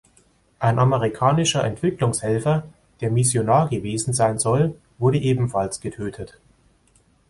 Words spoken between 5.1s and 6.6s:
ebenfalls getötet.